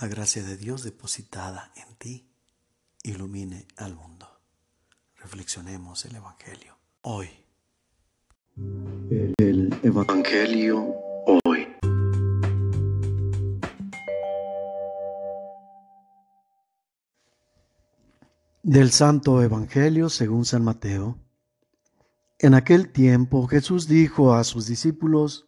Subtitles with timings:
[0.00, 2.30] la gracia de Dios depositada en ti
[3.02, 4.28] ilumine al mundo.
[5.16, 7.28] Reflexionemos el Evangelio hoy.
[9.38, 10.94] El Evangelio
[11.44, 11.66] hoy.
[18.62, 21.18] Del Santo Evangelio según San Mateo.
[22.38, 25.47] En aquel tiempo Jesús dijo a sus discípulos,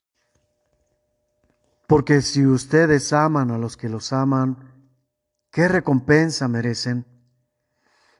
[1.91, 4.55] Porque si ustedes aman a los que los aman,
[5.51, 7.05] ¿qué recompensa merecen?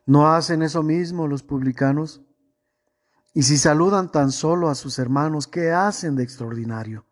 [0.06, 2.22] ¿No hacen eso mismo los publicanos?
[3.34, 7.06] Y si saludan tan solo a sus hermanos, ¿qué hacen de extraordinario?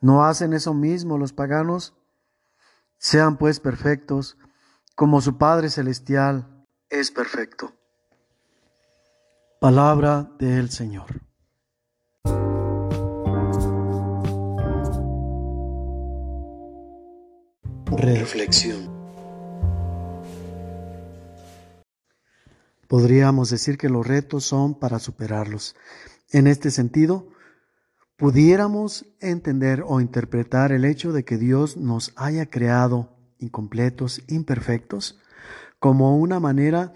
[0.00, 1.94] ¿No hacen eso mismo los paganos?
[2.98, 4.36] Sean pues perfectos,
[4.96, 7.72] como su Padre Celestial es perfecto.
[9.60, 11.31] Palabra del Señor.
[17.96, 18.90] Reflexión.
[22.88, 25.76] Podríamos decir que los retos son para superarlos.
[26.30, 27.28] En este sentido,
[28.16, 35.20] pudiéramos entender o interpretar el hecho de que Dios nos haya creado incompletos, imperfectos,
[35.78, 36.94] como una manera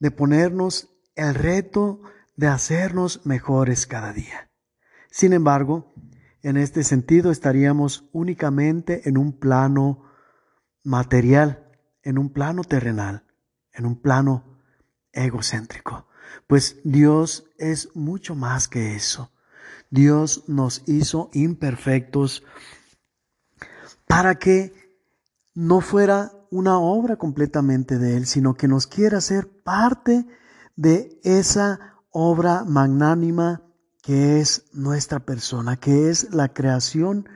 [0.00, 2.02] de ponernos el reto
[2.36, 4.50] de hacernos mejores cada día.
[5.10, 5.94] Sin embargo,
[6.42, 10.02] en este sentido estaríamos únicamente en un plano
[10.86, 11.66] material,
[12.02, 13.24] en un plano terrenal,
[13.72, 14.58] en un plano
[15.12, 16.06] egocéntrico.
[16.46, 19.32] Pues Dios es mucho más que eso.
[19.90, 22.44] Dios nos hizo imperfectos
[24.06, 24.72] para que
[25.54, 30.26] no fuera una obra completamente de Él, sino que nos quiera ser parte
[30.76, 33.62] de esa obra magnánima
[34.02, 37.28] que es nuestra persona, que es la creación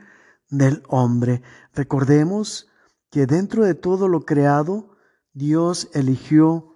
[0.49, 1.41] del hombre.
[1.73, 2.70] Recordemos
[3.11, 4.95] que dentro de todo lo creado,
[5.33, 6.73] Dios eligió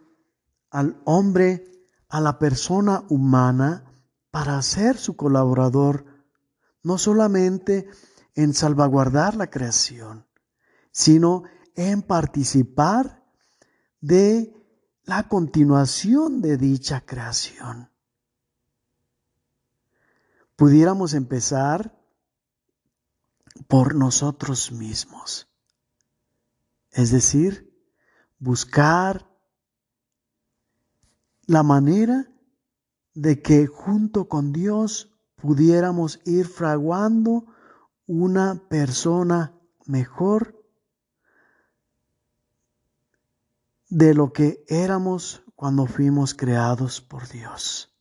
[0.69, 1.66] al hombre,
[2.09, 3.85] a la persona humana,
[4.31, 6.06] para ser su colaborador,
[6.84, 7.88] no solamente
[8.35, 10.28] en salvaguardar la creación,
[10.91, 11.44] sino
[11.74, 13.24] en participar
[14.01, 14.53] de
[15.06, 17.90] la continuación de dicha creación.
[20.57, 21.97] Pudiéramos empezar
[23.68, 25.47] por nosotros mismos.
[26.95, 27.69] Es decir,
[28.39, 29.29] buscar
[31.45, 32.31] la manera
[33.13, 37.47] de que junto con Dios pudiéramos ir fraguando
[38.07, 39.53] una persona
[39.85, 40.66] mejor
[43.89, 47.94] de lo que éramos cuando fuimos creados por Dios.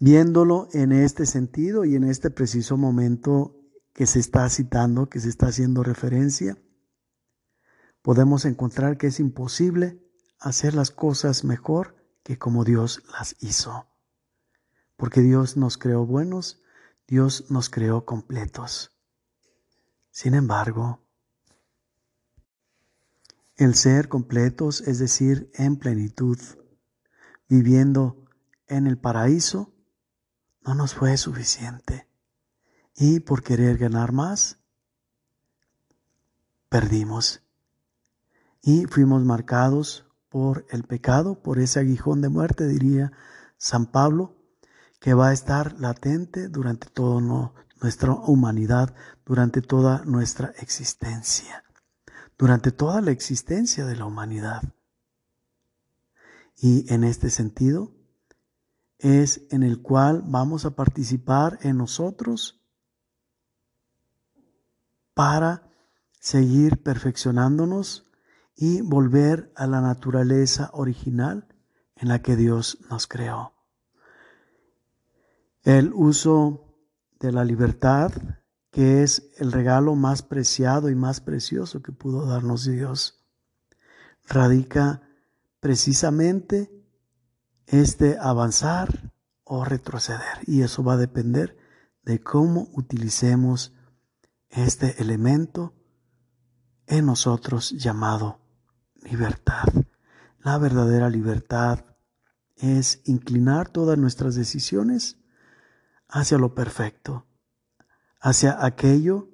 [0.00, 3.59] Viéndolo en este sentido y en este preciso momento
[4.00, 6.56] que se está citando, que se está haciendo referencia,
[8.00, 10.02] podemos encontrar que es imposible
[10.38, 13.90] hacer las cosas mejor que como Dios las hizo.
[14.96, 16.62] Porque Dios nos creó buenos,
[17.06, 18.98] Dios nos creó completos.
[20.10, 21.06] Sin embargo,
[23.56, 26.38] el ser completos, es decir, en plenitud,
[27.50, 28.24] viviendo
[28.66, 29.74] en el paraíso,
[30.62, 32.09] no nos fue suficiente
[32.96, 34.58] y por querer ganar más,
[36.68, 37.42] perdimos.
[38.62, 43.12] Y fuimos marcados por el pecado, por ese aguijón de muerte, diría
[43.58, 44.36] San Pablo,
[45.00, 51.64] que va a estar latente durante toda nuestra humanidad, durante toda nuestra existencia,
[52.38, 54.62] durante toda la existencia de la humanidad.
[56.56, 57.92] Y en este sentido
[58.98, 62.59] es en el cual vamos a participar en nosotros
[65.20, 65.70] para
[66.18, 68.06] seguir perfeccionándonos
[68.56, 71.46] y volver a la naturaleza original
[71.96, 73.52] en la que Dios nos creó.
[75.62, 76.74] El uso
[77.18, 78.12] de la libertad,
[78.70, 83.22] que es el regalo más preciado y más precioso que pudo darnos Dios,
[84.26, 85.02] radica
[85.60, 86.72] precisamente
[87.66, 89.12] este avanzar
[89.44, 90.38] o retroceder.
[90.46, 91.58] Y eso va a depender
[92.04, 93.74] de cómo utilicemos
[94.50, 95.74] este elemento
[96.86, 98.40] en nosotros llamado
[99.02, 99.64] libertad.
[100.40, 101.84] La verdadera libertad
[102.56, 105.18] es inclinar todas nuestras decisiones
[106.08, 107.26] hacia lo perfecto,
[108.20, 109.28] hacia aquello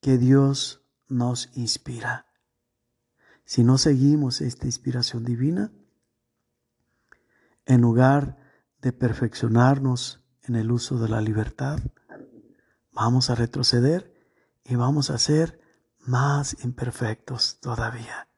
[0.00, 2.26] que Dios nos inspira.
[3.44, 5.70] Si no seguimos esta inspiración divina,
[7.66, 8.38] en lugar
[8.80, 11.78] de perfeccionarnos en el uso de la libertad,
[12.92, 14.15] vamos a retroceder
[14.68, 15.60] y vamos a ser
[16.00, 18.28] más imperfectos todavía.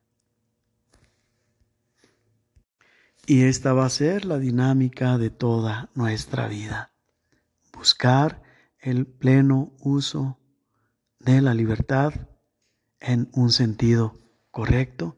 [3.26, 6.92] Y esta va a ser la dinámica de toda nuestra vida.
[7.72, 8.42] Buscar
[8.78, 10.38] el pleno uso
[11.18, 12.14] de la libertad
[13.00, 14.14] en un sentido
[14.50, 15.16] correcto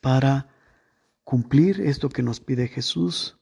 [0.00, 0.48] para
[1.24, 3.38] cumplir esto que nos pide Jesús,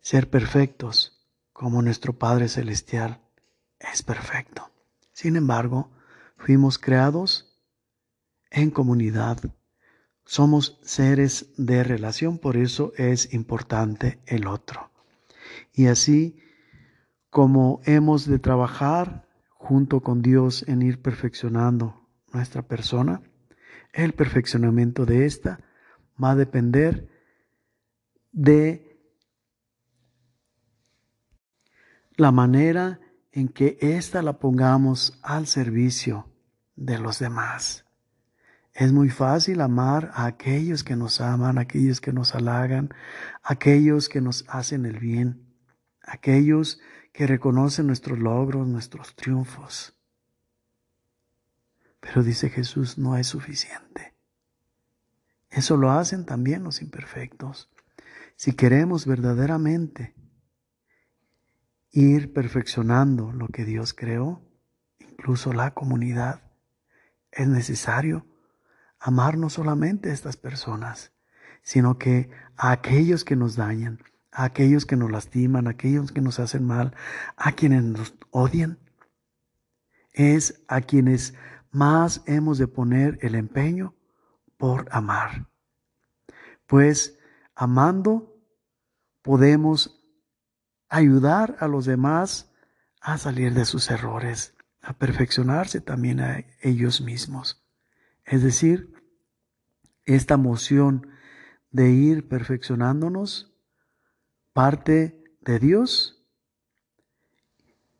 [0.00, 3.20] ser perfectos como nuestro Padre Celestial
[3.78, 4.71] es perfecto.
[5.12, 5.90] Sin embargo,
[6.36, 7.60] fuimos creados
[8.50, 9.52] en comunidad
[10.24, 14.90] somos seres de relación, por eso es importante el otro.
[15.72, 16.38] Y así
[17.30, 23.22] como hemos de trabajar junto con Dios en ir perfeccionando nuestra persona,
[23.92, 25.60] el perfeccionamiento de esta
[26.22, 27.08] va a depender
[28.32, 28.98] de
[32.16, 33.00] la manera
[33.32, 36.28] en que ésta la pongamos al servicio
[36.76, 37.84] de los demás.
[38.74, 42.94] Es muy fácil amar a aquellos que nos aman, a aquellos que nos halagan,
[43.42, 45.46] a aquellos que nos hacen el bien,
[46.02, 46.80] a aquellos
[47.12, 49.94] que reconocen nuestros logros, nuestros triunfos.
[52.00, 54.14] Pero dice Jesús, no es suficiente.
[55.50, 57.70] Eso lo hacen también los imperfectos.
[58.36, 60.14] Si queremos verdaderamente
[61.92, 64.42] ir perfeccionando lo que Dios creó,
[64.98, 66.42] incluso la comunidad,
[67.30, 68.26] es necesario
[68.98, 71.12] amar no solamente a estas personas,
[71.62, 74.00] sino que a aquellos que nos dañan,
[74.30, 76.94] a aquellos que nos lastiman, a aquellos que nos hacen mal,
[77.36, 78.78] a quienes nos odian.
[80.12, 81.34] Es a quienes
[81.70, 83.94] más hemos de poner el empeño
[84.56, 85.48] por amar.
[86.66, 87.18] Pues
[87.54, 88.36] amando
[89.22, 90.01] podemos
[90.92, 92.52] ayudar a los demás
[93.00, 97.64] a salir de sus errores, a perfeccionarse también a ellos mismos.
[98.26, 98.92] Es decir,
[100.04, 101.08] esta moción
[101.70, 103.54] de ir perfeccionándonos
[104.52, 106.22] parte de Dios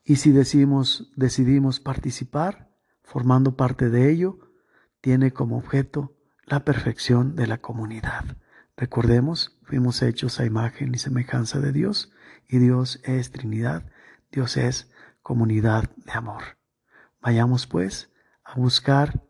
[0.05, 4.38] y si decimos, decidimos participar, formando parte de ello,
[5.00, 6.15] tiene como objeto
[6.45, 8.37] la perfección de la comunidad.
[8.77, 12.12] Recordemos, fuimos hechos a imagen y semejanza de Dios
[12.52, 13.90] y Dios es Trinidad,
[14.31, 16.58] Dios es comunidad de amor.
[17.22, 18.10] Vayamos pues
[18.44, 19.22] a buscar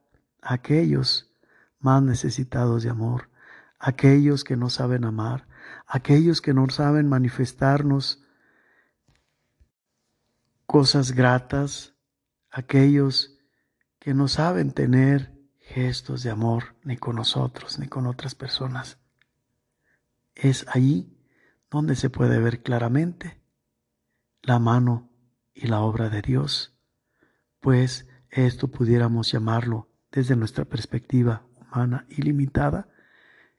[0.43, 1.33] aquellos
[1.79, 3.31] más necesitados de amor,
[3.79, 5.47] aquellos que no saben amar,
[5.87, 8.25] aquellos que no saben manifestarnos
[10.67, 11.95] cosas gratas,
[12.51, 13.39] aquellos
[14.01, 18.99] que no saben tener gestos de amor ni con nosotros ni con otras personas.
[20.35, 21.17] Es allí
[21.73, 23.41] donde se puede ver claramente
[24.43, 25.09] la mano
[25.55, 26.77] y la obra de Dios,
[27.61, 32.89] pues esto pudiéramos llamarlo desde nuestra perspectiva humana ilimitada,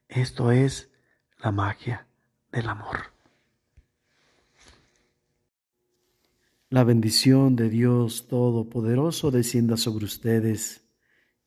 [0.06, 0.92] esto es
[1.38, 2.06] la magia
[2.52, 3.12] del amor.
[6.68, 10.84] La bendición de Dios Todopoderoso descienda sobre ustedes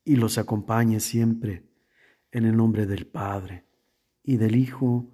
[0.04, 1.64] y los acompañe siempre
[2.30, 3.66] en el nombre del Padre
[4.22, 5.14] y del Hijo